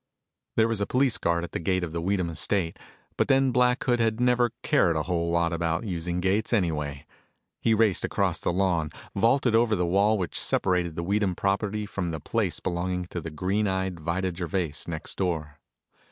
There 0.55 0.67
was 0.67 0.81
a 0.81 0.87
police 0.87 1.19
guard 1.19 1.43
at 1.43 1.51
the 1.51 1.59
gate 1.59 1.83
of 1.83 1.91
the 1.91 2.01
Weedham 2.01 2.31
estate, 2.31 2.79
but 3.17 3.27
then 3.27 3.51
Black 3.51 3.83
Hood 3.83 3.99
had 3.99 4.19
never 4.19 4.49
cared 4.63 4.95
a 4.95 5.03
whole 5.03 5.29
lot 5.29 5.53
about 5.53 5.83
using 5.83 6.19
gates 6.19 6.51
anyway. 6.51 7.05
He 7.59 7.75
raced 7.75 8.03
across 8.03 8.39
the 8.39 8.51
lawn, 8.51 8.89
vaulted 9.15 9.53
over 9.53 9.75
the 9.75 9.85
wall 9.85 10.17
which 10.17 10.39
separated 10.41 10.95
the 10.95 11.03
Weedham 11.03 11.35
property 11.35 11.85
from 11.85 12.09
the 12.09 12.19
place 12.19 12.59
belonging 12.59 13.05
to 13.11 13.21
the 13.21 13.29
green 13.29 13.67
eyed 13.67 13.99
Vida 13.99 14.33
Gervais 14.35 14.73
next 14.87 15.19
door. 15.19 15.59